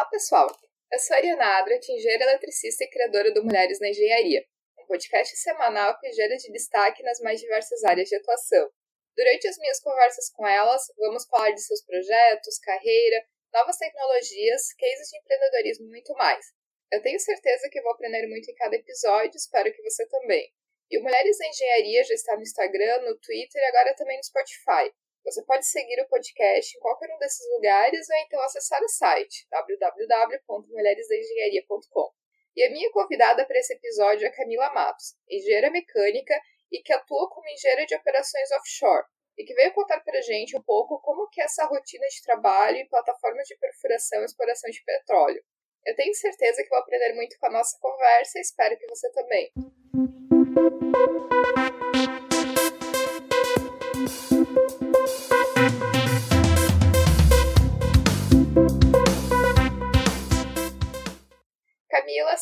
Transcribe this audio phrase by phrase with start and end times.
[0.00, 0.48] Olá, pessoal!
[0.90, 4.42] Eu sou a Ariana Adrat, engenheira eletricista e criadora do Mulheres na Engenharia,
[4.78, 8.70] um podcast semanal que gera de destaque nas mais diversas áreas de atuação.
[9.14, 15.10] Durante as minhas conversas com elas, vamos falar de seus projetos, carreira, novas tecnologias, cases
[15.10, 16.46] de empreendedorismo e muito mais.
[16.90, 20.50] Eu tenho certeza que vou aprender muito em cada episódio, espero que você também.
[20.90, 24.24] E o Mulheres na Engenharia já está no Instagram, no Twitter e agora também no
[24.24, 24.90] Spotify.
[25.24, 29.46] Você pode seguir o podcast em qualquer um desses lugares ou então acessar o site
[29.50, 32.10] www.mulheresdaengenharia.com.
[32.56, 36.34] E a minha convidada para esse episódio é Camila Matos, engenheira mecânica
[36.72, 39.04] e que atua como engenheira de operações offshore,
[39.36, 42.22] e que veio contar para a gente um pouco como que é essa rotina de
[42.22, 45.42] trabalho em plataformas de perfuração e exploração de petróleo.
[45.86, 49.10] Eu tenho certeza que vou aprender muito com a nossa conversa e espero que você
[49.12, 49.50] também.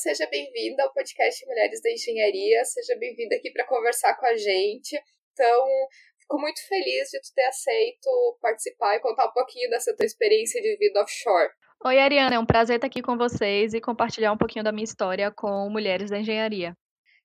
[0.09, 4.99] Seja bem-vinda ao podcast Mulheres da Engenharia, seja bem-vinda aqui para conversar com a gente.
[5.35, 5.69] Então,
[6.19, 10.63] fico muito feliz de tu ter aceito participar e contar um pouquinho dessa tua experiência
[10.63, 11.51] de vida offshore.
[11.85, 14.87] Oi, Ariana, é um prazer estar aqui com vocês e compartilhar um pouquinho da minha
[14.87, 16.75] história com Mulheres da Engenharia.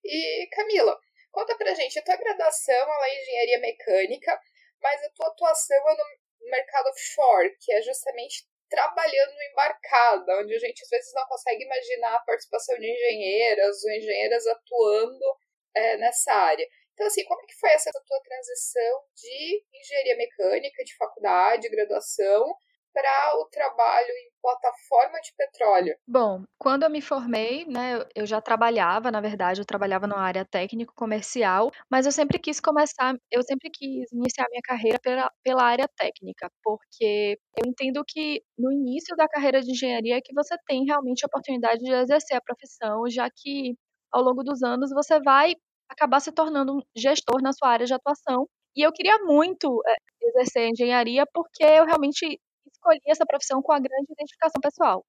[0.03, 0.99] E, Camila,
[1.31, 4.37] conta pra gente, a tua graduação ela é engenharia mecânica,
[4.81, 8.43] mas a tua atuação é no mercado offshore, que é justamente
[8.73, 13.91] trabalhando embarcada, onde a gente às vezes não consegue imaginar a participação de engenheiras ou
[13.91, 15.37] engenheiras atuando
[15.75, 16.67] é, nessa área.
[16.93, 22.55] Então, assim, como é que foi essa tua transição de engenharia mecânica, de faculdade, graduação,
[22.93, 25.95] para o trabalho em plataforma de petróleo?
[26.07, 30.45] Bom, quando eu me formei, né, eu já trabalhava, na verdade, eu trabalhava numa área
[30.45, 35.87] técnico-comercial, mas eu sempre quis começar, eu sempre quis iniciar minha carreira pela, pela área
[35.97, 40.85] técnica, porque eu entendo que no início da carreira de engenharia é que você tem
[40.85, 43.75] realmente a oportunidade de exercer a profissão, já que
[44.11, 45.55] ao longo dos anos você vai
[45.89, 48.47] acabar se tornando um gestor na sua área de atuação.
[48.75, 49.95] E eu queria muito é,
[50.27, 52.39] exercer engenharia porque eu realmente
[52.83, 55.05] escolhi essa profissão com a grande identificação pessoal.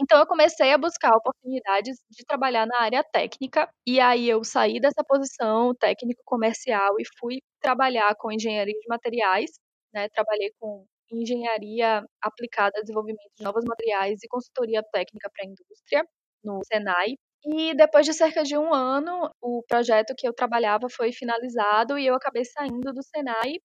[0.00, 4.80] Então eu comecei a buscar oportunidades de trabalhar na área técnica e aí eu saí
[4.80, 9.50] dessa posição técnico comercial e fui trabalhar com engenharia de materiais,
[9.94, 10.08] né?
[10.10, 16.04] Trabalhei com engenharia aplicada ao desenvolvimento de novos materiais e consultoria técnica para a indústria
[16.44, 17.14] no Senai.
[17.44, 22.06] E depois de cerca de um ano, o projeto que eu trabalhava foi finalizado e
[22.06, 23.58] eu acabei saindo do Senai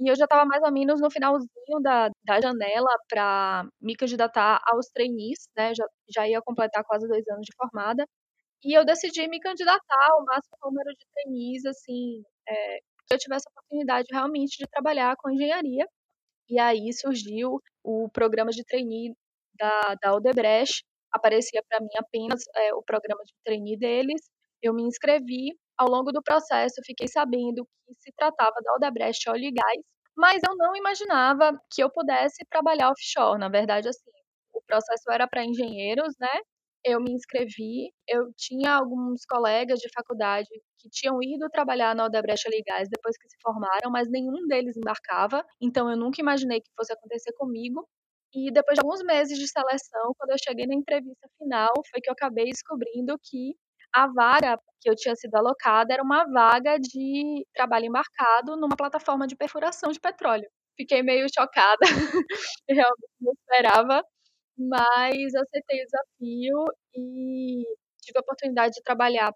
[0.00, 4.60] e eu já estava mais ou menos no finalzinho da, da janela para me candidatar
[4.66, 5.74] aos trainees, né?
[5.74, 8.06] Já, já ia completar quase dois anos de formada.
[8.64, 13.46] E eu decidi me candidatar ao máximo número de trainees, assim, é, que eu tivesse
[13.48, 15.86] a oportunidade realmente de trabalhar com engenharia.
[16.48, 19.14] E aí surgiu o programa de trainee
[19.58, 20.82] da, da Odebrecht,
[21.12, 24.22] aparecia para mim apenas é, o programa de trainee deles.
[24.62, 29.44] Eu me inscrevi ao longo do processo, fiquei sabendo que se tratava da Odebrecht Óleo
[29.44, 29.82] e Gás,
[30.14, 33.40] mas eu não imaginava que eu pudesse trabalhar offshore.
[33.40, 34.10] Na verdade, assim,
[34.52, 36.28] o processo era para engenheiros, né?
[36.84, 40.48] Eu me inscrevi, eu tinha alguns colegas de faculdade
[40.78, 45.42] que tinham ido trabalhar na Odebrecht Gás depois que se formaram, mas nenhum deles embarcava,
[45.62, 47.88] então eu nunca imaginei que fosse acontecer comigo.
[48.34, 52.08] E depois de alguns meses de seleção, quando eu cheguei na entrevista final, foi que
[52.10, 53.54] eu acabei descobrindo que
[53.94, 59.26] a vaga que eu tinha sido alocada era uma vaga de trabalho embarcado numa plataforma
[59.26, 60.48] de perfuração de petróleo.
[60.76, 61.80] Fiquei meio chocada,
[62.68, 64.02] realmente não esperava,
[64.58, 66.64] mas aceitei o desafio
[66.94, 67.64] e
[68.02, 69.32] tive a oportunidade de trabalhar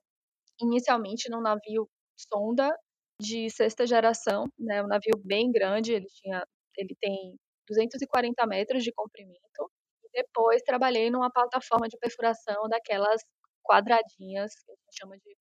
[0.60, 2.74] inicialmente num navio sonda
[3.20, 6.44] de sexta geração, né, um navio bem grande, ele tinha,
[6.76, 7.36] ele tem
[7.68, 9.70] 240 metros de comprimento.
[10.12, 13.20] Depois trabalhei numa plataforma de perfuração daquelas
[13.64, 15.36] quadradinhas, que a gente chama de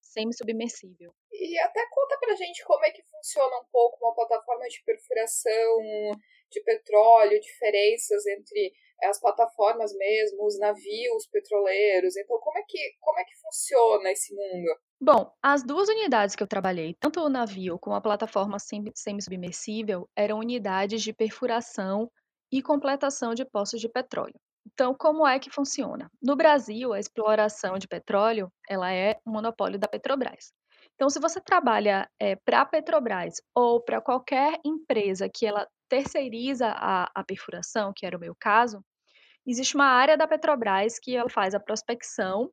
[0.00, 1.12] semi-submersível.
[1.32, 5.82] E até conta pra gente como é que funciona um pouco uma plataforma de perfuração
[6.50, 8.72] de petróleo, diferenças entre
[9.02, 12.16] as plataformas mesmo, os navios petroleiros.
[12.16, 14.74] Então, como é que, como é que funciona esse mundo?
[14.98, 20.38] Bom, as duas unidades que eu trabalhei, tanto o navio como a plataforma semi-submersível, eram
[20.38, 22.10] unidades de perfuração
[22.50, 24.40] e completação de poços de petróleo.
[24.72, 26.10] Então, como é que funciona?
[26.20, 30.52] No Brasil, a exploração de petróleo ela é um monopólio da Petrobras.
[30.94, 36.68] Então, se você trabalha é, para a Petrobras ou para qualquer empresa que ela terceiriza
[36.68, 38.82] a, a perfuração, que era o meu caso,
[39.46, 42.50] existe uma área da Petrobras que ela faz a prospecção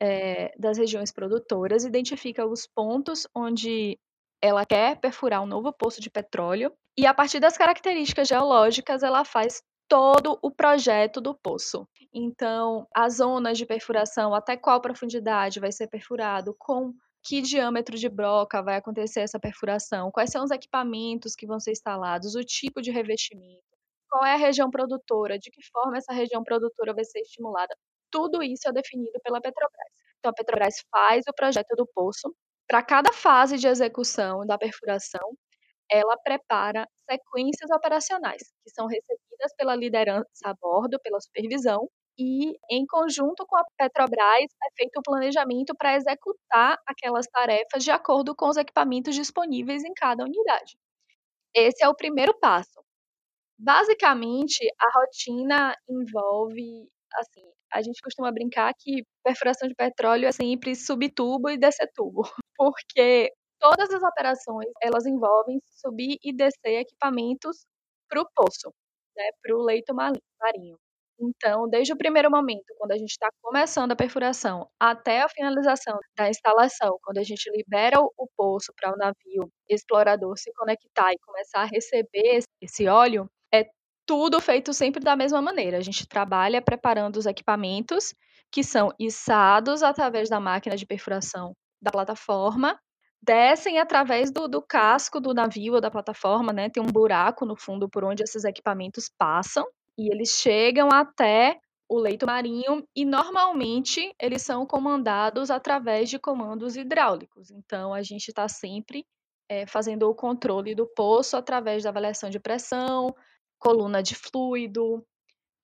[0.00, 3.98] é, das regiões produtoras, identifica os pontos onde
[4.42, 9.24] ela quer perfurar um novo poço de petróleo e a partir das características geológicas ela
[9.24, 11.86] faz todo o projeto do poço.
[12.12, 16.92] Então, as zonas de perfuração, até qual profundidade vai ser perfurado, com
[17.24, 21.72] que diâmetro de broca vai acontecer essa perfuração, quais são os equipamentos que vão ser
[21.72, 23.64] instalados, o tipo de revestimento,
[24.08, 27.76] qual é a região produtora, de que forma essa região produtora vai ser estimulada.
[28.10, 29.92] Tudo isso é definido pela Petrobras.
[30.18, 32.34] Então, a Petrobras faz o projeto do poço.
[32.68, 35.36] Para cada fase de execução da perfuração,
[35.90, 41.88] ela prepara sequências operacionais, que são recebidas pela liderança a bordo, pela supervisão,
[42.18, 44.22] e, em conjunto com a Petrobras,
[44.64, 49.92] é feito o planejamento para executar aquelas tarefas de acordo com os equipamentos disponíveis em
[49.94, 50.78] cada unidade.
[51.54, 52.80] Esse é o primeiro passo.
[53.58, 57.42] Basicamente, a rotina envolve, assim,
[57.72, 62.22] a gente costuma brincar que perfuração de petróleo é sempre subir tubo e descer tubo,
[62.56, 67.66] porque todas as operações elas envolvem subir e descer equipamentos
[68.08, 68.72] para o poço,
[69.16, 70.78] né, para o leito marinho.
[71.18, 75.98] Então, desde o primeiro momento, quando a gente está começando a perfuração, até a finalização
[76.16, 81.18] da instalação, quando a gente libera o poço para o navio explorador se conectar e
[81.18, 83.64] começar a receber esse óleo, é
[84.06, 85.78] tudo feito sempre da mesma maneira.
[85.78, 88.14] A gente trabalha preparando os equipamentos
[88.52, 92.78] que são içados através da máquina de perfuração da plataforma,
[93.22, 96.68] descem através do, do casco do navio ou da plataforma, né?
[96.68, 99.66] Tem um buraco no fundo por onde esses equipamentos passam
[99.98, 101.58] e eles chegam até
[101.88, 107.50] o leito marinho e normalmente eles são comandados através de comandos hidráulicos.
[107.50, 109.06] Então a gente está sempre
[109.48, 113.14] é, fazendo o controle do poço através da avaliação de pressão,
[113.58, 115.04] coluna de fluido,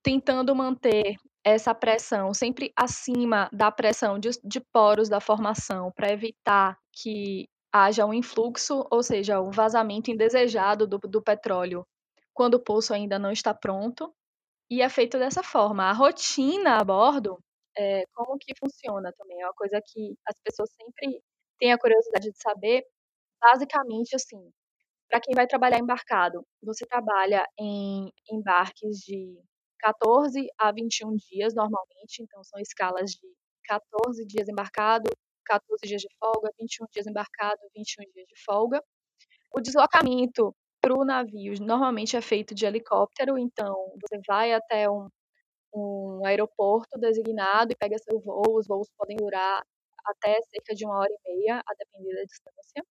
[0.02, 6.78] tentando manter essa pressão sempre acima da pressão de, de poros da formação para evitar
[6.92, 11.86] que haja um influxo, ou seja, um vazamento indesejado do, do petróleo
[12.34, 14.14] quando o poço ainda não está pronto
[14.70, 15.84] e é feito dessa forma.
[15.84, 17.38] A rotina a bordo,
[17.76, 19.40] é, como que funciona também?
[19.40, 21.22] É uma coisa que as pessoas sempre
[21.58, 22.84] têm a curiosidade de saber.
[23.40, 24.50] Basicamente, assim,
[25.08, 29.38] para quem vai trabalhar embarcado, você trabalha em embarques de
[29.82, 33.28] 14 a 21 dias normalmente, então são escalas de
[33.64, 35.10] 14 dias embarcado,
[35.44, 38.82] 14 dias de folga, 21 dias embarcado, 21 dias de folga.
[39.52, 45.08] O deslocamento para o navio normalmente é feito de helicóptero, então você vai até um,
[45.74, 48.58] um aeroporto designado e pega seu voo.
[48.58, 49.62] Os voos podem durar
[50.04, 52.84] até cerca de uma hora e meia, a depender da distância.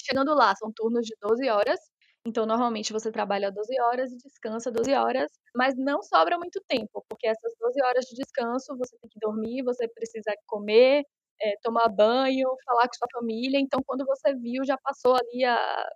[0.00, 1.80] Chegando lá, são turnos de 12 horas,
[2.26, 7.04] então normalmente você trabalha 12 horas e descansa 12 horas, mas não sobra muito tempo,
[7.08, 11.04] porque essas 12 horas de descanso você tem que dormir, você precisa comer,
[11.40, 13.58] é, tomar banho, falar com sua família.
[13.58, 15.88] Então, quando você viu, já passou ali a,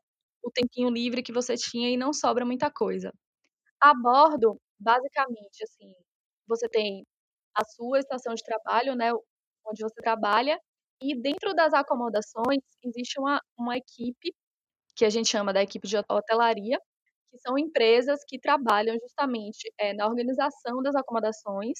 [0.43, 3.13] o tempinho livre que você tinha e não sobra muita coisa.
[3.81, 5.93] A bordo, basicamente, assim,
[6.49, 7.07] você tem
[7.55, 9.13] a sua estação de trabalho, né,
[9.67, 10.59] onde você trabalha,
[11.03, 14.35] e dentro das acomodações existe uma, uma equipe,
[14.95, 16.79] que a gente chama da equipe de hotelaria,
[17.31, 21.79] que são empresas que trabalham justamente é, na organização das acomodações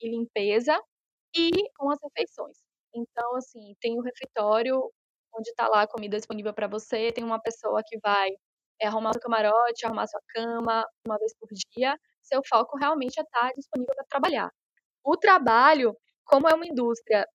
[0.00, 0.76] e limpeza
[1.34, 2.58] e com as refeições.
[2.94, 4.90] Então, assim, tem o refeitório
[5.38, 8.30] onde está lá a comida disponível para você, tem uma pessoa que vai
[8.80, 11.98] é, arrumar seu camarote, arrumar sua cama uma vez por dia.
[12.22, 14.50] Seu foco realmente é estar tá disponível para trabalhar.
[15.04, 17.26] O trabalho, como é uma indústria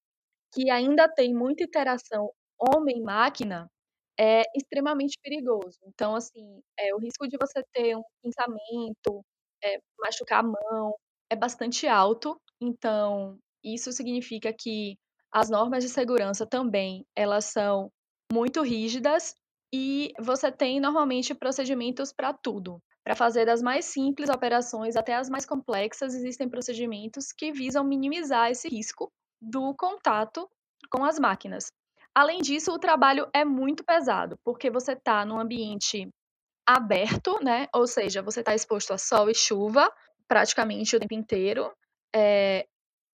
[0.54, 3.70] que ainda tem muita interação homem-máquina,
[4.22, 5.80] é extremamente perigoso.
[5.88, 9.26] Então, assim, é, o risco de você ter um pensamento,
[9.64, 10.96] é, machucar a mão,
[11.28, 12.40] é bastante alto.
[12.62, 14.96] Então, isso significa que
[15.34, 17.90] as normas de segurança também, elas são
[18.32, 19.34] muito rígidas
[19.74, 22.80] e você tem normalmente procedimentos para tudo.
[23.04, 28.52] Para fazer das mais simples operações até as mais complexas, existem procedimentos que visam minimizar
[28.52, 29.12] esse risco
[29.42, 30.48] do contato
[30.92, 31.72] com as máquinas.
[32.14, 36.10] Além disso, o trabalho é muito pesado, porque você está num ambiente
[36.68, 37.68] aberto, né?
[37.74, 39.92] Ou seja, você está exposto a sol e chuva
[40.28, 41.72] praticamente o tempo inteiro.
[42.14, 42.68] É,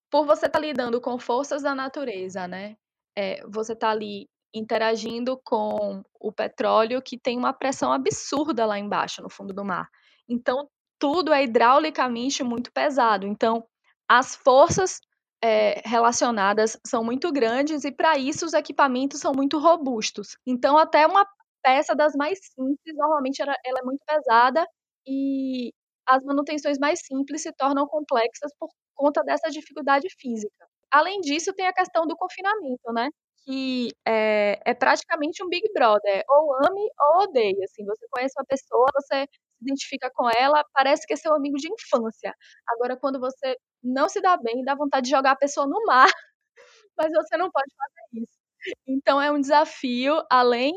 [0.09, 2.75] por você estar tá lidando com forças da natureza, né?
[3.15, 9.21] É, você está ali interagindo com o petróleo que tem uma pressão absurda lá embaixo,
[9.21, 9.89] no fundo do mar.
[10.27, 10.67] Então,
[10.99, 13.27] tudo é hidraulicamente muito pesado.
[13.27, 13.63] Então,
[14.09, 14.99] as forças
[15.43, 20.37] é, relacionadas são muito grandes e, para isso, os equipamentos são muito robustos.
[20.45, 21.25] Então, até uma
[21.63, 24.65] peça das mais simples, normalmente ela, ela é muito pesada
[25.07, 25.71] e
[26.07, 30.67] as manutenções mais simples se tornam complexas por conta dessa dificuldade física.
[30.91, 33.09] Além disso, tem a questão do confinamento, né?
[33.45, 37.65] Que é, é praticamente um Big Brother, ou ame ou odeia.
[37.65, 41.57] Assim, você conhece uma pessoa, você se identifica com ela, parece que é seu amigo
[41.57, 42.33] de infância.
[42.69, 46.07] Agora, quando você não se dá bem, dá vontade de jogar a pessoa no mar,
[46.97, 48.39] mas você não pode fazer isso.
[48.87, 50.73] Então, é um desafio, além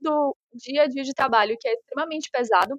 [0.00, 2.78] do dia a dia de trabalho, que é extremamente pesado,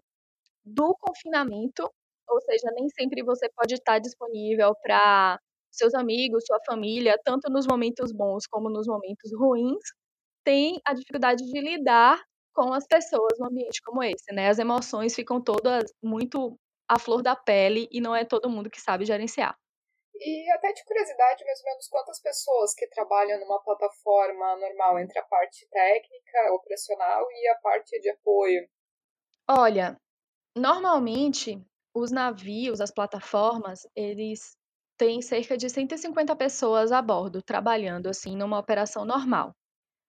[0.65, 1.89] do confinamento,
[2.29, 5.39] ou seja, nem sempre você pode estar disponível para
[5.71, 9.81] seus amigos, sua família, tanto nos momentos bons como nos momentos ruins,
[10.43, 12.21] tem a dificuldade de lidar
[12.53, 14.49] com as pessoas num ambiente como esse, né?
[14.49, 18.81] As emoções ficam todas muito à flor da pele e não é todo mundo que
[18.81, 19.55] sabe gerenciar.
[20.25, 25.19] E até de curiosidade, mais ou menos, quantas pessoas que trabalham numa plataforma normal entre
[25.19, 28.65] a parte técnica, operacional e a parte de apoio?
[29.49, 29.99] Olha,
[30.55, 31.61] normalmente
[31.93, 34.57] os navios, as plataformas, eles
[34.97, 39.53] têm cerca de 150 pessoas a bordo, trabalhando assim numa operação normal.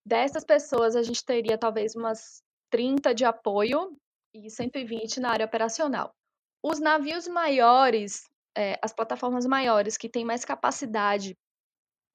[0.07, 2.41] Dessas pessoas, a gente teria talvez umas
[2.71, 3.97] 30 de apoio
[4.33, 6.15] e 120 na área operacional.
[6.63, 11.37] Os navios maiores, é, as plataformas maiores que têm mais capacidade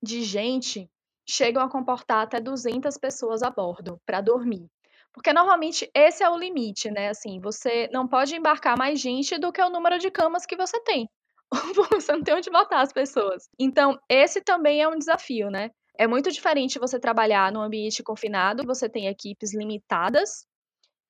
[0.01, 0.89] de gente,
[1.27, 4.67] chegam a comportar até 200 pessoas a bordo para dormir.
[5.13, 7.09] Porque normalmente esse é o limite, né?
[7.09, 10.79] Assim, você não pode embarcar mais gente do que o número de camas que você
[10.81, 11.09] tem.
[11.99, 13.49] você não tem onde botar as pessoas.
[13.59, 15.71] Então, esse também é um desafio, né?
[15.97, 20.45] É muito diferente você trabalhar num ambiente confinado, você tem equipes limitadas,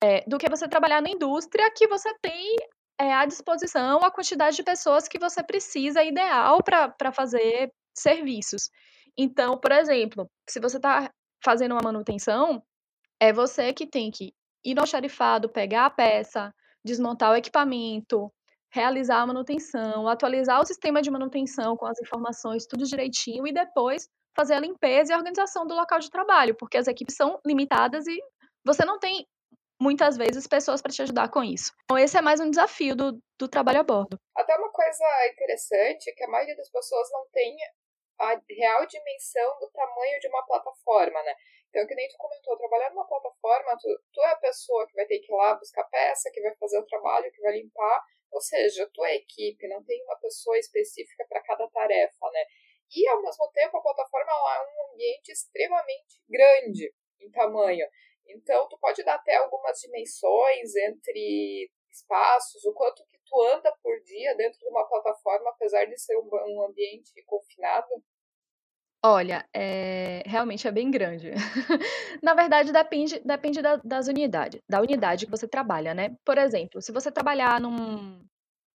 [0.02, 2.56] é, do que você trabalhar na indústria, que você tem
[3.00, 8.68] é, à disposição a quantidade de pessoas que você precisa, ideal para fazer serviços.
[9.16, 11.10] Então, por exemplo, se você está
[11.42, 12.62] fazendo uma manutenção,
[13.18, 16.54] é você que tem que ir no xarifado, pegar a peça,
[16.84, 18.30] desmontar o equipamento,
[18.70, 24.08] realizar a manutenção, atualizar o sistema de manutenção com as informações, tudo direitinho, e depois
[24.36, 28.06] fazer a limpeza e a organização do local de trabalho, porque as equipes são limitadas
[28.06, 28.18] e
[28.64, 29.26] você não tem,
[29.80, 31.72] muitas vezes, pessoas para te ajudar com isso.
[31.84, 34.18] Então, esse é mais um desafio do, do trabalho a bordo.
[34.36, 37.56] Até uma coisa interessante é que a maioria das pessoas não tem
[38.20, 41.34] a real dimensão do tamanho de uma plataforma, né?
[41.70, 45.06] Então, que nem tu comentou, trabalhar numa plataforma, tu, tu é a pessoa que vai
[45.06, 48.40] ter que ir lá buscar peça, que vai fazer o trabalho, que vai limpar, ou
[48.40, 52.44] seja, tu é equipe, não tem uma pessoa específica para cada tarefa, né?
[52.94, 57.86] E, ao mesmo tempo, a plataforma é um ambiente extremamente grande em tamanho.
[58.30, 64.00] Então, tu pode dar até algumas dimensões entre espaços, o quanto que tu anda por
[64.02, 67.88] dia dentro de uma plataforma, apesar de ser um ambiente confinado?
[69.02, 71.30] Olha, é, realmente é bem grande.
[72.22, 76.14] Na verdade, depende, depende da, das unidades, da unidade que você trabalha, né?
[76.24, 78.22] Por exemplo, se você trabalhar num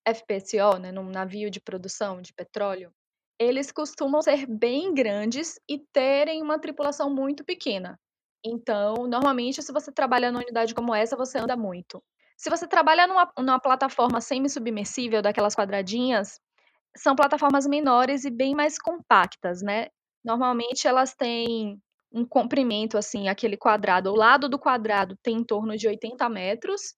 [0.07, 2.91] FPSO, né, num navio de produção de petróleo,
[3.39, 7.99] eles costumam ser bem grandes e terem uma tripulação muito pequena.
[8.45, 12.03] Então, normalmente, se você trabalha numa unidade como essa, você anda muito.
[12.37, 16.39] Se você trabalha numa, numa plataforma semi-submersível, daquelas quadradinhas,
[16.97, 19.87] são plataformas menores e bem mais compactas, né?
[20.23, 21.79] Normalmente elas têm
[22.11, 26.93] um comprimento, assim, aquele quadrado, o lado do quadrado tem em torno de 80 metros,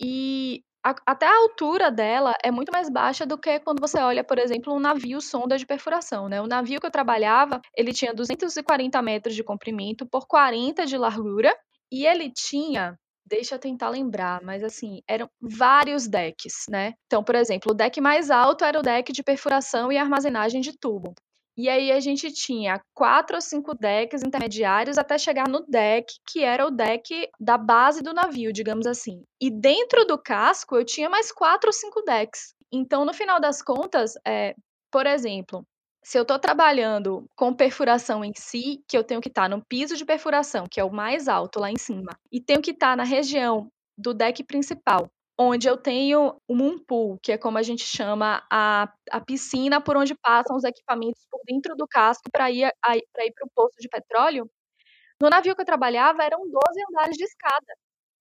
[0.00, 4.22] e a, até a altura dela é muito mais baixa do que quando você olha,
[4.22, 6.40] por exemplo, um navio sonda de perfuração, né?
[6.40, 11.52] O navio que eu trabalhava, ele tinha 240 metros de comprimento por 40 de largura
[11.90, 12.96] e ele tinha
[13.28, 16.94] Deixa eu tentar lembrar, mas assim, eram vários decks, né?
[17.06, 20.78] Então, por exemplo, o deck mais alto era o deck de perfuração e armazenagem de
[20.78, 21.12] tubo.
[21.56, 26.44] E aí a gente tinha quatro ou cinco decks intermediários até chegar no deck, que
[26.44, 29.22] era o deck da base do navio, digamos assim.
[29.40, 32.54] E dentro do casco eu tinha mais quatro ou cinco decks.
[32.70, 34.54] Então, no final das contas, é,
[34.90, 35.64] por exemplo,
[36.04, 39.64] se eu estou trabalhando com perfuração em si, que eu tenho que estar tá no
[39.64, 42.90] piso de perfuração, que é o mais alto lá em cima, e tenho que estar
[42.90, 45.08] tá na região do deck principal,
[45.38, 49.80] onde eu tenho o moon pool, que é como a gente chama a, a piscina
[49.80, 53.76] por onde passam os equipamentos por dentro do casco para ir para ir o poço
[53.78, 54.50] de petróleo.
[55.20, 56.52] No navio que eu trabalhava eram 12
[56.90, 57.74] andares de escada.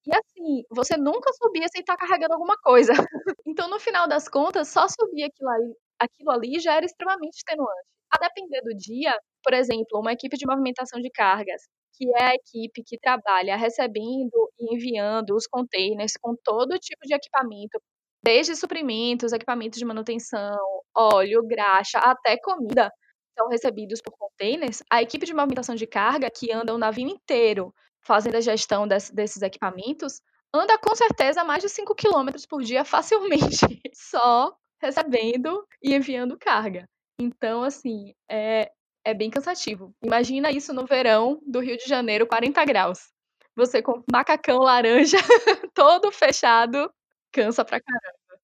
[0.07, 2.93] E assim, você nunca subia sem estar carregando alguma coisa.
[3.47, 7.87] Então, no final das contas, só subir aquilo ali, aquilo ali já era extremamente extenuante.
[8.11, 11.61] A depender do dia, por exemplo, uma equipe de movimentação de cargas
[11.97, 17.13] que é a equipe que trabalha recebendo e enviando os containers com todo tipo de
[17.13, 17.81] equipamento,
[18.23, 20.57] desde suprimentos, equipamentos de manutenção,
[20.95, 22.91] óleo, graxa, até comida,
[23.37, 24.81] são recebidos por containers.
[24.89, 29.13] A equipe de movimentação de carga, que anda o navio inteiro fazendo a gestão desse,
[29.13, 30.21] desses equipamentos,
[30.53, 33.59] anda com certeza mais de 5 km por dia facilmente,
[33.93, 36.87] só recebendo e enviando carga.
[37.19, 38.71] Então, assim, é,
[39.05, 39.95] é bem cansativo.
[40.03, 43.13] Imagina isso no verão do Rio de Janeiro, 40 graus.
[43.55, 45.17] Você com macacão laranja,
[45.73, 46.91] todo fechado,
[47.31, 48.41] Cansa pra caramba.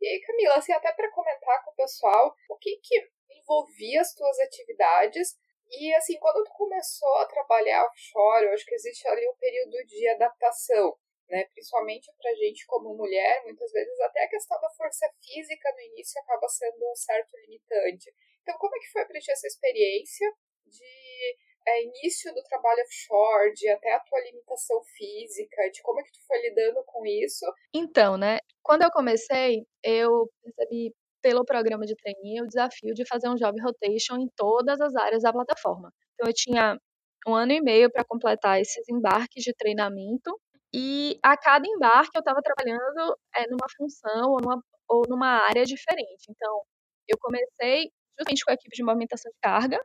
[0.00, 4.14] E aí, Camila, assim, até para comentar com o pessoal, o que que envolvia as
[4.14, 5.34] tuas atividades
[5.70, 9.86] e, assim, quando tu começou a trabalhar offshore, eu acho que existe ali um período
[9.86, 10.94] de adaptação,
[11.28, 11.44] né?
[11.52, 16.20] Principalmente pra gente como mulher, muitas vezes até a questão da força física no início
[16.20, 18.12] acaba sendo um certo limitante.
[18.42, 20.32] Então, como é que foi pra ti essa experiência
[20.66, 26.02] de é, início do trabalho offshore, de até a tua limitação física, de como é
[26.02, 27.44] que tu foi lidando com isso?
[27.74, 33.28] Então, né, quando eu comecei, eu recebi pelo programa de trainee o desafio de fazer
[33.28, 35.92] um job rotation em todas as áreas da plataforma.
[36.14, 36.78] Então eu tinha
[37.26, 40.40] um ano e meio para completar esses embarques de treinamento
[40.72, 45.64] e a cada embarque eu estava trabalhando é, numa função ou numa, ou numa área
[45.64, 46.26] diferente.
[46.30, 46.62] Então
[47.08, 49.80] eu comecei justamente com a equipe de movimentação de carga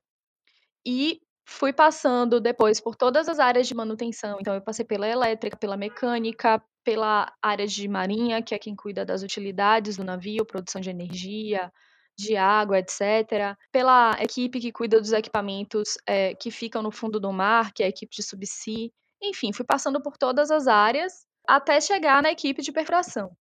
[0.86, 4.38] e fui passando depois por todas as áreas de manutenção.
[4.40, 9.06] Então eu passei pela elétrica, pela mecânica, pela área de marinha, que é quem cuida
[9.06, 11.72] das utilidades do navio, produção de energia,
[12.18, 13.58] de água, etc.
[13.72, 17.88] Pela equipe que cuida dos equipamentos é, que ficam no fundo do mar, que é
[17.88, 18.90] a equipe de subsea.
[19.24, 23.36] Enfim, fui passando por todas as áreas até chegar na equipe de perfuração.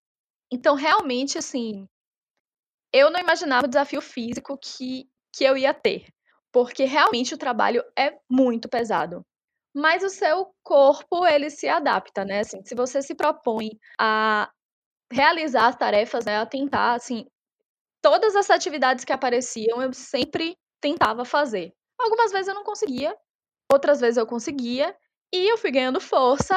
[0.51, 1.87] Então, realmente, assim,
[2.93, 6.07] eu não imaginava o desafio físico que, que eu ia ter,
[6.51, 9.25] porque realmente o trabalho é muito pesado
[9.73, 12.39] mas o seu corpo ele se adapta, né?
[12.41, 13.69] Assim, se você se propõe
[13.99, 14.51] a
[15.11, 17.25] realizar as tarefas, né, a tentar, assim,
[18.01, 21.73] todas as atividades que apareciam eu sempre tentava fazer.
[21.99, 23.15] Algumas vezes eu não conseguia,
[23.71, 24.95] outras vezes eu conseguia,
[25.33, 26.55] e eu fui ganhando força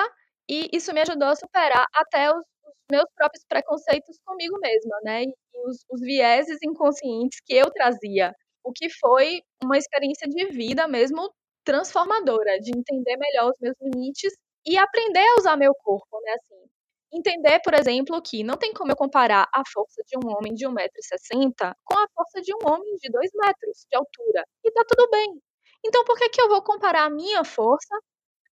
[0.49, 2.45] e isso me ajudou a superar até os,
[2.91, 5.25] meus próprios preconceitos comigo mesma, né?
[5.25, 5.35] E
[5.67, 11.33] os, os vieses inconscientes que eu trazia, o que foi uma experiência de vida mesmo
[11.65, 14.33] transformadora, de entender melhor os meus limites
[14.67, 16.65] e aprender a usar meu corpo, né, assim.
[17.13, 20.67] Entender, por exemplo, que não tem como eu comparar a força de um homem de
[20.67, 24.45] 1,60m com a força de um homem de 2 metros de altura.
[24.65, 25.41] E tá tudo bem.
[25.85, 27.95] Então, por que, que eu vou comparar a minha força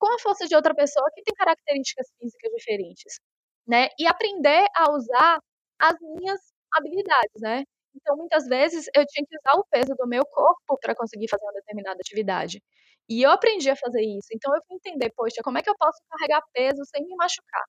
[0.03, 3.21] com a força de outra pessoa que tem características físicas diferentes?
[3.67, 3.89] Né?
[4.01, 5.39] E aprender a usar
[5.79, 6.41] as minhas
[6.75, 7.63] habilidades, né?
[7.95, 11.45] Então, muitas vezes, eu tinha que usar o peso do meu corpo para conseguir fazer
[11.45, 12.61] uma determinada atividade.
[13.09, 14.29] E eu aprendi a fazer isso.
[14.35, 17.65] Então, eu fui entender, poxa, como é que eu posso carregar peso sem me machucar?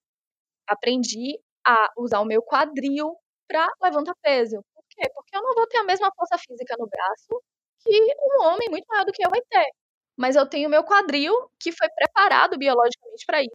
[0.68, 3.16] Aprendi a usar o meu quadril
[3.48, 4.58] para levantar peso.
[4.76, 5.10] Por quê?
[5.16, 7.44] Porque eu não vou ter a mesma força física no braço
[7.82, 7.92] que
[8.42, 9.68] um homem muito maior do que eu vai ter.
[10.18, 13.52] Mas eu tenho meu quadril que foi preparado biologicamente para isso.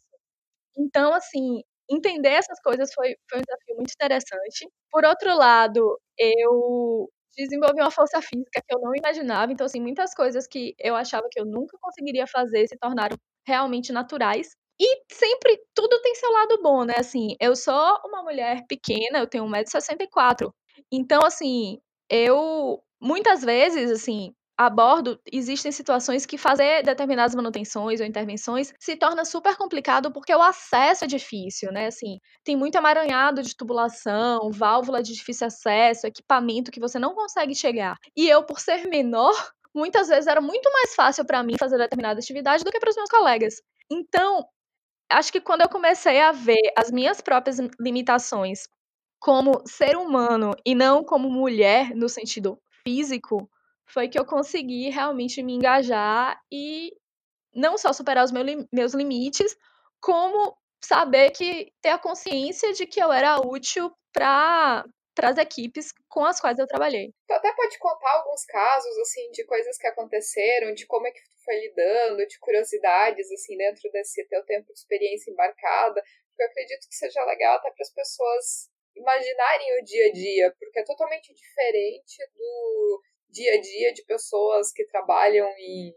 [0.78, 4.68] Então, assim, entender essas coisas foi, foi um desafio muito interessante.
[4.90, 9.52] Por outro lado, eu desenvolvi uma força física que eu não imaginava.
[9.52, 13.16] Então, assim, muitas coisas que eu achava que eu nunca conseguiria fazer se tornaram
[13.46, 14.48] realmente naturais.
[14.80, 16.94] E sempre tudo tem seu lado bom, né?
[16.98, 20.52] Assim, eu sou uma mulher pequena, eu tenho 1,64m.
[20.92, 28.06] Então, assim, eu muitas vezes, assim, a bordo, existem situações que fazer determinadas manutenções ou
[28.06, 31.86] intervenções se torna super complicado porque o acesso é difícil, né?
[31.86, 37.54] Assim, tem muito amaranhado de tubulação, válvula de difícil acesso, equipamento que você não consegue
[37.54, 37.96] chegar.
[38.16, 39.32] E eu, por ser menor,
[39.72, 42.96] muitas vezes era muito mais fácil para mim fazer determinada atividade do que para os
[42.96, 43.62] meus colegas.
[43.88, 44.44] Então,
[45.10, 48.62] acho que quando eu comecei a ver as minhas próprias limitações
[49.20, 53.48] como ser humano e não como mulher no sentido físico,
[53.88, 56.92] foi que eu consegui realmente me engajar e
[57.54, 59.56] não só superar os meus limites,
[60.00, 65.92] como saber que ter a consciência de que eu era útil para para as equipes
[66.08, 67.12] com as quais eu trabalhei.
[67.26, 71.20] Tu até pode contar alguns casos assim de coisas que aconteceram, de como é que
[71.20, 76.46] tu foi lidando, de curiosidades assim dentro desse teu tempo de experiência embarcada, porque eu
[76.46, 80.84] acredito que seja legal até para as pessoas imaginarem o dia a dia, porque é
[80.84, 85.94] totalmente diferente do dia a dia de pessoas que trabalham em,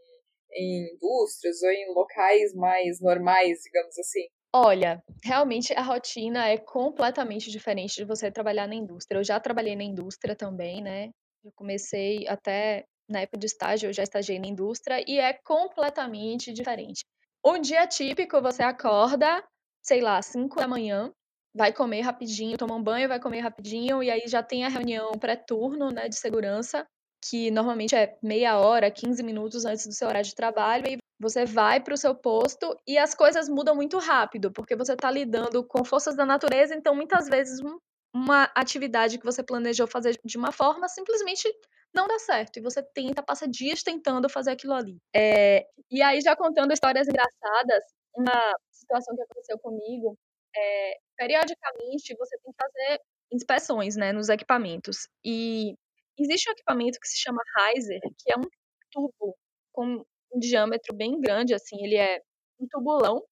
[0.54, 4.28] em indústrias ou em locais mais normais, digamos assim?
[4.54, 9.18] Olha, realmente a rotina é completamente diferente de você trabalhar na indústria.
[9.18, 11.10] Eu já trabalhei na indústria também, né?
[11.44, 16.54] Eu comecei até na época de estágio, eu já estagiei na indústria e é completamente
[16.54, 17.04] diferente.
[17.46, 19.44] Um dia típico, você acorda,
[19.82, 21.12] sei lá, 5 da manhã,
[21.54, 25.12] vai comer rapidinho, toma um banho, vai comer rapidinho, e aí já tem a reunião
[25.14, 26.86] pré-turno, né, de segurança,
[27.24, 31.46] que normalmente é meia hora, 15 minutos antes do seu horário de trabalho, e você
[31.46, 35.64] vai para o seu posto e as coisas mudam muito rápido, porque você está lidando
[35.64, 37.78] com forças da natureza, então muitas vezes um,
[38.14, 41.48] uma atividade que você planejou fazer de uma forma simplesmente
[41.94, 44.98] não dá certo, e você tenta, passa dias tentando fazer aquilo ali.
[45.14, 47.84] É, e aí, já contando histórias engraçadas,
[48.16, 50.18] uma situação que aconteceu comigo,
[50.56, 55.08] é, periodicamente você tem que fazer inspeções, né, nos equipamentos.
[55.24, 55.76] E
[56.22, 58.44] existe um equipamento que se chama riser, que é um
[58.92, 59.38] tubo
[59.74, 62.22] com um diâmetro bem grande, assim, ele é
[62.60, 63.24] um tubulão,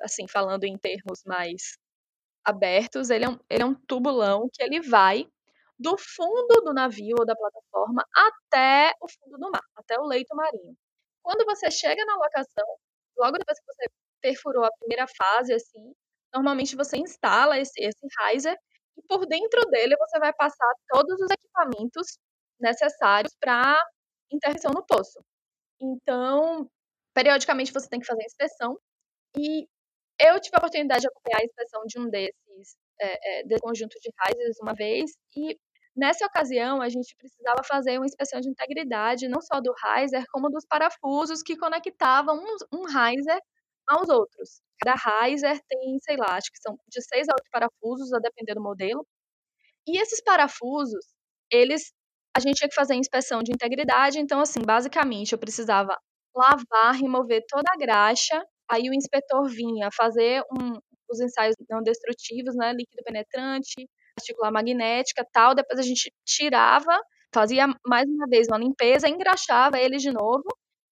[0.00, 1.78] assim, falando em termos mais
[2.44, 5.26] abertos, ele é um, ele é um tubulão que ele vai
[5.78, 10.34] do fundo do navio ou da plataforma até o fundo do mar, até o leito
[10.36, 10.76] marinho.
[11.22, 12.66] Quando você chega na locação,
[13.18, 13.86] logo depois que você
[14.22, 15.92] perfurou a primeira fase, assim,
[16.34, 18.56] normalmente você instala esse, esse riser
[18.96, 22.18] e por dentro dele você vai passar todos os equipamentos
[22.60, 23.78] necessários para
[24.30, 25.22] intervenção no poço.
[25.80, 26.68] Então,
[27.14, 28.78] periodicamente você tem que fazer a inspeção
[29.36, 29.66] e
[30.18, 34.10] eu tive a oportunidade de acompanhar a inspeção de um desses, é, é, conjunto de
[34.26, 35.58] risers uma vez e
[35.96, 40.50] Nessa ocasião, a gente precisava fazer uma inspeção de integridade, não só do riser, como
[40.50, 42.38] dos parafusos que conectavam
[42.70, 43.40] um riser
[43.88, 44.60] aos outros.
[44.82, 48.54] Cada riser tem, sei lá, acho que são de seis a oito parafusos, a depender
[48.54, 49.06] do modelo.
[49.86, 51.04] E esses parafusos,
[51.50, 51.92] eles,
[52.36, 55.96] a gente tinha que fazer a inspeção de integridade, então, assim, basicamente, eu precisava
[56.34, 60.78] lavar, remover toda a graxa, aí o inspetor vinha fazer um,
[61.10, 65.54] os ensaios não destrutivos, né, líquido penetrante, particular magnética tal.
[65.54, 67.00] Depois a gente tirava,
[67.32, 70.44] fazia mais uma vez uma limpeza, engraxava ele de novo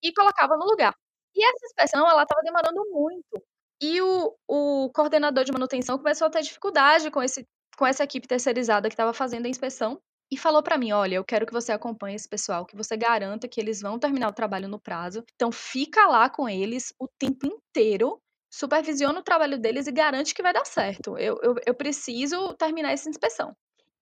[0.03, 0.94] e colocava no lugar.
[1.35, 3.42] E essa inspeção, ela estava demorando muito.
[3.80, 8.28] E o, o coordenador de manutenção começou a ter dificuldade com, esse, com essa equipe
[8.28, 11.72] terceirizada que estava fazendo a inspeção e falou para mim: olha, eu quero que você
[11.72, 15.24] acompanhe esse pessoal, que você garanta que eles vão terminar o trabalho no prazo.
[15.34, 18.20] Então, fica lá com eles o tempo inteiro
[18.54, 21.18] supervisiona o trabalho deles e garante que vai dar certo.
[21.18, 23.52] Eu, eu, eu preciso terminar essa inspeção.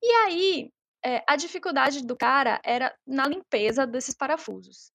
[0.02, 0.70] E aí,
[1.02, 4.92] é, a dificuldade do cara era na limpeza desses parafusos.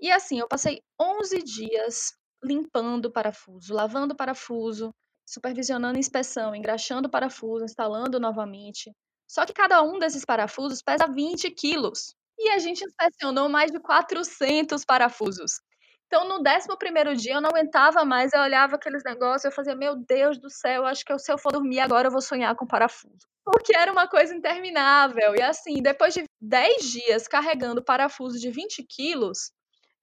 [0.00, 4.90] E assim, eu passei 11 dias limpando o parafuso, lavando o parafuso,
[5.26, 8.92] supervisionando a inspeção, engraxando o parafuso, instalando novamente.
[9.26, 12.14] Só que cada um desses parafusos pesa 20 quilos.
[12.38, 15.60] E a gente inspecionou mais de 400 parafusos.
[16.06, 18.32] Então, no 11 dia, eu não aguentava mais.
[18.32, 21.52] Eu olhava aqueles negócios, eu fazia, meu Deus do céu, acho que se eu for
[21.52, 23.26] dormir agora, eu vou sonhar com parafuso.
[23.44, 25.34] Porque era uma coisa interminável.
[25.34, 29.50] E assim, depois de 10 dias carregando parafuso de 20 quilos,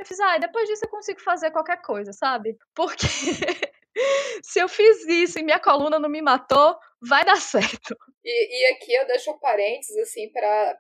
[0.02, 2.58] eu fiz, ah, depois disso eu consigo fazer qualquer coisa, sabe?
[2.74, 3.06] Porque
[4.44, 7.96] se eu fiz isso e minha coluna não me matou, vai dar certo.
[8.24, 10.76] E, e aqui eu deixo um parênteses, assim, para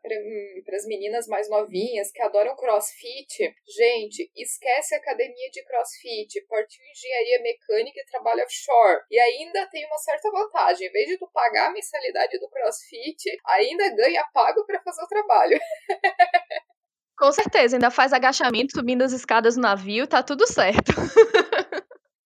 [0.75, 3.53] as meninas mais novinhas que adoram crossfit.
[3.67, 9.01] Gente, esquece a academia de crossfit, partiu engenharia mecânica e trabalho offshore.
[9.09, 10.87] E ainda tem uma certa vantagem.
[10.87, 15.07] Em vez de tu pagar a mensalidade do crossfit, ainda ganha pago para fazer o
[15.07, 15.59] trabalho.
[17.21, 20.89] Com certeza, ainda faz agachamento subindo as escadas do navio, tá tudo certo.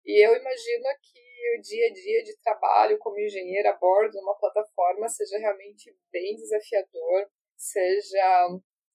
[0.08, 4.19] e eu imagino que o dia a dia de trabalho como engenheiro a bordo de
[4.19, 7.27] uma plataforma seja realmente bem desafiador,
[7.58, 8.47] seja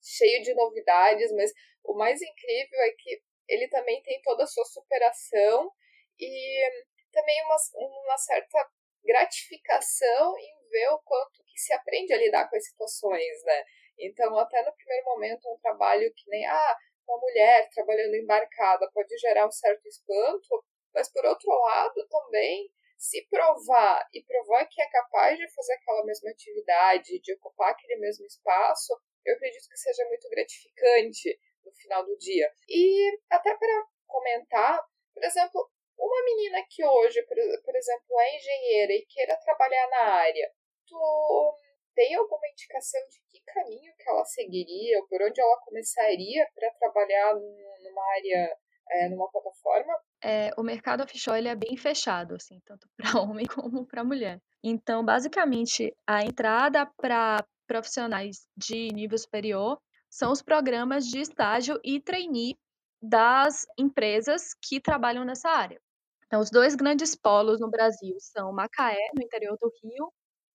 [0.02, 1.52] cheio de novidades, mas
[1.84, 5.70] o mais incrível é que ele também tem toda a sua superação
[6.18, 6.70] e
[7.12, 7.56] também uma,
[8.06, 8.70] uma certa
[9.04, 13.64] gratificação em ver o quanto que se aprende a lidar com as situações, né?
[14.00, 19.16] Então, até no primeiro momento, um trabalho que nem, ah, uma mulher trabalhando embarcada pode
[19.18, 24.88] gerar um certo espanto, mas por outro lado também se provar e provar que é
[24.90, 28.92] capaz de fazer aquela mesma atividade, de ocupar aquele mesmo espaço,
[29.24, 32.52] eu acredito que seja muito gratificante no final do dia.
[32.68, 34.84] E até para comentar,
[35.14, 37.38] por exemplo, uma menina que hoje, por,
[37.76, 40.52] exemplo, é engenheira e queira trabalhar na área,
[40.86, 41.56] tu
[42.00, 47.34] tem alguma indicação de que caminho que ela seguiria, por onde ela começaria para trabalhar
[47.34, 48.56] numa área,
[48.92, 49.92] é, numa plataforma?
[50.24, 54.40] É, o mercado offshore ele é bem fechado, assim, tanto para homem como para mulher.
[54.64, 62.00] Então, basicamente, a entrada para profissionais de nível superior são os programas de estágio e
[62.00, 62.56] trainee
[63.02, 65.78] das empresas que trabalham nessa área.
[66.26, 70.10] Então, os dois grandes polos no Brasil são Macaé, no interior do Rio,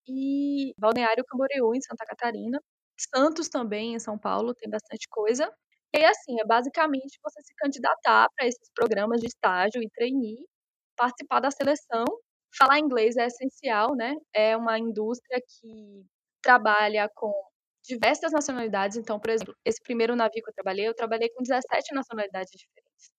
[0.08, 2.60] e Balneário Camboriú, em Santa Catarina.
[2.98, 5.52] Santos também, em São Paulo, tem bastante coisa.
[5.94, 10.46] E assim, é basicamente você se candidatar para esses programas de estágio e trainee,
[10.98, 12.06] participar da seleção.
[12.58, 14.16] Falar inglês é essencial, né?
[14.34, 16.06] É uma indústria que
[16.42, 17.32] trabalha com
[17.84, 18.98] diversas nacionalidades.
[18.98, 23.12] Então, por exemplo, esse primeiro navio que eu trabalhei, eu trabalhei com 17 nacionalidades diferentes.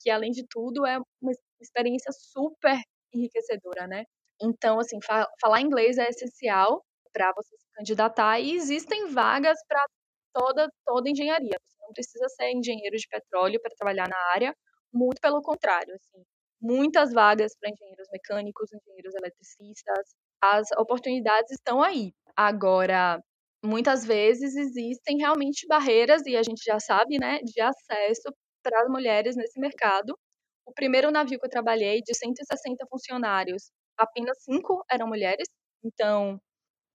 [0.00, 2.78] Que, além de tudo, é uma experiência super
[3.14, 4.04] enriquecedora, né?
[4.42, 9.84] Então, assim, fa falar inglês é essencial para você se candidatar e existem vagas para
[10.32, 11.56] toda, toda engenharia.
[11.64, 14.54] Você não precisa ser engenheiro de petróleo para trabalhar na área,
[14.92, 16.22] muito pelo contrário, assim,
[16.60, 22.12] muitas vagas para engenheiros mecânicos, engenheiros eletricistas, as oportunidades estão aí.
[22.36, 23.20] Agora,
[23.64, 28.88] muitas vezes existem realmente barreiras, e a gente já sabe, né, de acesso para as
[28.88, 30.18] mulheres nesse mercado.
[30.66, 35.48] O primeiro navio que eu trabalhei, de 160 funcionários, apenas cinco eram mulheres.
[35.84, 36.40] Então,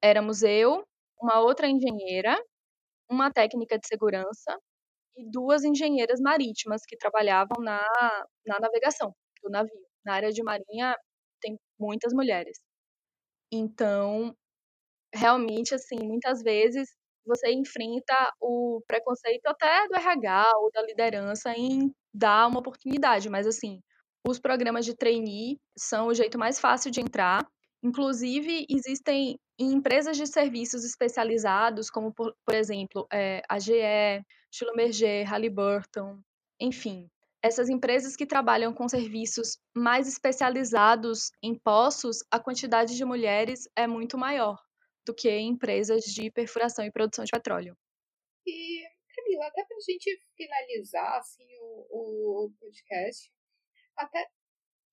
[0.02, 0.84] éramos eu,
[1.22, 2.38] uma outra engenheira,
[3.10, 4.58] uma técnica de segurança
[5.18, 7.82] e duas engenheiras marítimas que trabalhavam na,
[8.46, 9.86] na navegação do navio.
[10.06, 10.96] Na área de marinha
[11.42, 12.60] tem muitas mulheres.
[13.52, 14.36] Então,
[15.14, 16.90] realmente, assim, muitas vezes
[17.26, 23.48] você enfrenta o preconceito até do RH ou da liderança em dar uma oportunidade, mas
[23.48, 23.82] assim,
[24.28, 27.46] os programas de trainee são o jeito mais fácil de entrar.
[27.82, 36.20] Inclusive, existem empresas de serviços especializados, como, por, por exemplo, é, a GE, Schlumberger, Halliburton,
[36.60, 37.10] enfim.
[37.42, 43.88] Essas empresas que trabalham com serviços mais especializados em poços, a quantidade de mulheres é
[43.88, 44.58] muito maior
[45.06, 47.78] do que em empresas de perfuração e produção de petróleo.
[48.46, 48.84] E,
[49.16, 53.32] Camila, até para a gente finalizar assim, o, o podcast,
[54.00, 54.30] até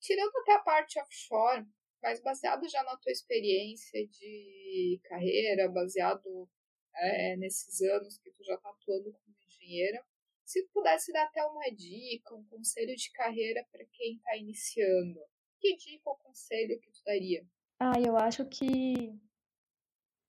[0.01, 1.67] tirando até a parte offshore,
[2.03, 6.49] mas baseado já na tua experiência de carreira, baseado
[6.95, 10.05] é, nesses anos que tu já está atuando como engenheira,
[10.45, 15.21] se tu pudesse dar até uma dica, um conselho de carreira para quem está iniciando,
[15.61, 17.45] que dica ou conselho que tu daria?
[17.81, 19.13] Ah, eu acho que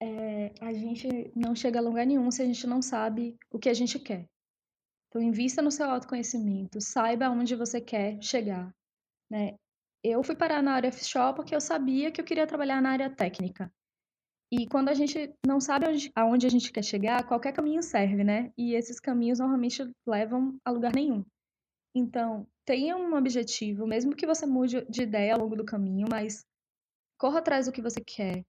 [0.01, 3.69] é, a gente não chega a lugar nenhum se a gente não sabe o que
[3.69, 4.27] a gente quer.
[5.17, 8.71] Então, invista no seu autoconhecimento, saiba onde você quer chegar.
[9.31, 9.55] Né?
[10.03, 13.09] Eu fui parar na área offshore porque eu sabia que eu queria trabalhar na área
[13.09, 13.71] técnica.
[14.51, 18.23] E quando a gente não sabe onde, aonde a gente quer chegar, qualquer caminho serve,
[18.23, 18.51] né?
[18.55, 21.25] E esses caminhos normalmente levam a lugar nenhum.
[21.95, 26.45] Então, tenha um objetivo, mesmo que você mude de ideia ao longo do caminho, mas
[27.17, 28.43] corra atrás do que você quer,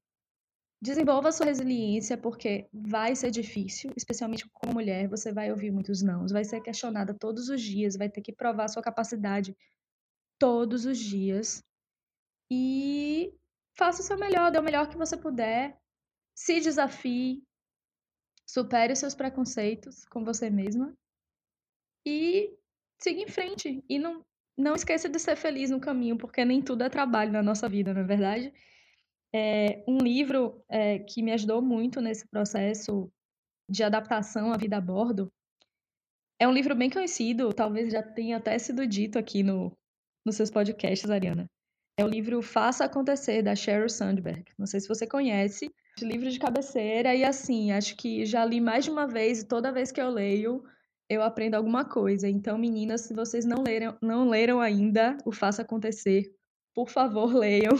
[0.80, 6.24] Desenvolva sua resiliência, porque vai ser difícil, especialmente como mulher, você vai ouvir muitos não,
[6.28, 9.56] vai ser questionada todos os dias, vai ter que provar sua capacidade
[10.38, 11.64] todos os dias.
[12.50, 13.34] E
[13.76, 15.76] faça o seu melhor, dê o melhor que você puder,
[16.34, 17.42] se desafie,
[18.46, 20.96] supere os seus preconceitos com você mesma
[22.06, 22.56] e
[22.98, 23.84] siga em frente.
[23.88, 24.24] E não,
[24.56, 27.92] não esqueça de ser feliz no caminho, porque nem tudo é trabalho na nossa vida,
[27.92, 28.52] não é verdade?
[29.34, 33.10] É, um livro é, que me ajudou muito nesse processo
[33.68, 35.30] de adaptação à vida a bordo
[36.40, 39.76] é um livro bem conhecido, talvez já tenha até sido dito aqui no,
[40.24, 41.50] nos seus podcasts, Ariana.
[41.98, 44.44] É o livro Faça Acontecer, da Sheryl Sandberg.
[44.56, 45.68] Não sei se você conhece.
[46.00, 49.72] Livro de cabeceira, e assim, acho que já li mais de uma vez, e toda
[49.72, 50.62] vez que eu leio,
[51.08, 52.28] eu aprendo alguma coisa.
[52.28, 56.32] Então, meninas, se vocês não leram, não leram ainda o Faça Acontecer,
[56.72, 57.74] por favor, leiam.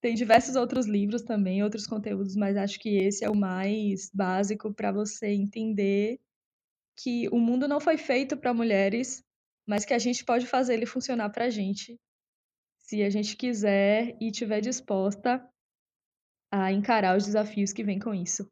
[0.00, 4.72] Tem diversos outros livros também, outros conteúdos, mas acho que esse é o mais básico
[4.72, 6.20] para você entender
[6.96, 9.24] que o mundo não foi feito para mulheres,
[9.66, 11.98] mas que a gente pode fazer ele funcionar para a gente,
[12.78, 15.46] se a gente quiser e estiver disposta
[16.50, 18.48] a encarar os desafios que vêm com isso.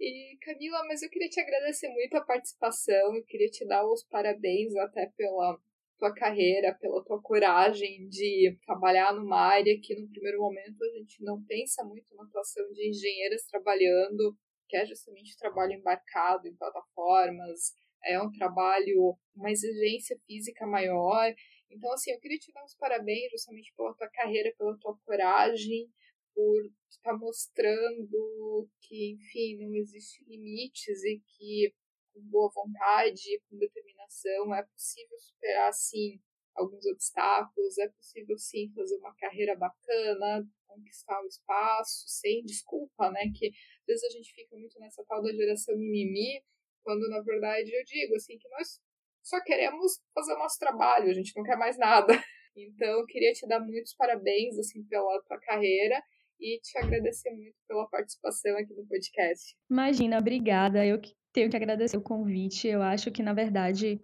[0.00, 4.04] E Camila, mas eu queria te agradecer muito a participação, eu queria te dar os
[4.04, 5.58] parabéns até pela
[5.98, 11.22] tua carreira, pela tua coragem de trabalhar numa área que no primeiro momento a gente
[11.22, 14.36] não pensa muito na atuação de engenheiras trabalhando,
[14.68, 21.34] que é justamente o trabalho embarcado em plataformas, é um trabalho, uma exigência física maior.
[21.70, 25.90] Então, assim, eu queria te dar os parabéns justamente pela tua carreira, pela tua coragem,
[26.34, 31.74] por estar mostrando que, enfim, não existem limites e que
[32.16, 36.18] com boa vontade, com determinação, é possível superar, sim,
[36.54, 43.20] alguns obstáculos, é possível, sim, fazer uma carreira bacana, conquistar o espaço, sem desculpa, né?
[43.36, 46.42] Que às vezes a gente fica muito nessa tal da geração mimimi,
[46.82, 48.80] quando na verdade eu digo, assim, que nós
[49.22, 52.08] só queremos fazer o nosso trabalho, a gente não quer mais nada.
[52.58, 56.02] Então, eu queria te dar muitos parabéns, assim, pela tua carreira
[56.40, 59.56] e te agradecer muito pela participação aqui no podcast.
[59.70, 60.84] Imagina, obrigada.
[60.84, 61.00] Eu
[61.32, 62.68] tenho que agradecer o convite.
[62.68, 64.00] Eu acho que, na verdade,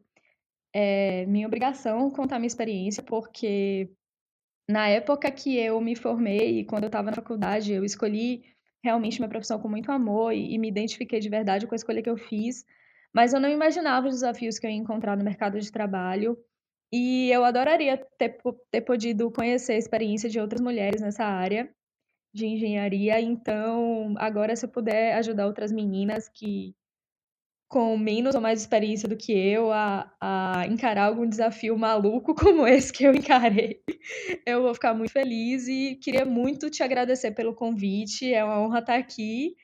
[0.74, 3.90] é minha obrigação contar minha experiência, porque
[4.68, 8.42] na época que eu me formei, quando eu estava na faculdade, eu escolhi
[8.82, 12.02] realmente minha profissão com muito amor e, e, me identifiquei de verdade com a escolha
[12.02, 12.64] que eu fiz,
[13.14, 16.36] mas eu não imaginava os desafios que eu ia encontrar no mercado de trabalho.
[16.92, 18.36] E eu adoraria ter,
[18.70, 21.72] ter podido conhecer a experiência de outras mulheres nessa área
[22.32, 23.20] de engenharia.
[23.20, 26.74] Então, agora, se eu puder ajudar outras meninas que
[27.72, 32.66] com menos ou mais experiência do que eu a, a encarar algum desafio maluco como
[32.66, 33.82] esse que eu encarei.
[34.46, 38.30] Eu vou ficar muito feliz e queria muito te agradecer pelo convite.
[38.32, 39.56] É uma honra estar aqui.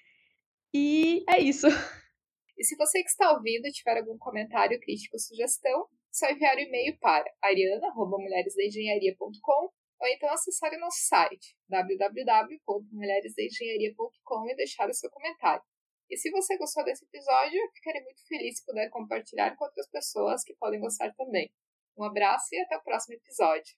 [0.72, 1.66] E é isso.
[2.57, 6.57] E se você que está ouvindo tiver algum comentário, crítica ou sugestão, é só enviar
[6.57, 14.94] o um e-mail para ariana.mulheresdaengenharia.com ou então acessar o nosso site www.mulheresdaengenharia.com e deixar o
[14.94, 15.62] seu comentário.
[16.11, 19.87] E se você gostou desse episódio, eu ficarei muito feliz se puder compartilhar com outras
[19.90, 21.52] pessoas que podem gostar também.
[21.98, 23.74] Um abraço e até o próximo episódio.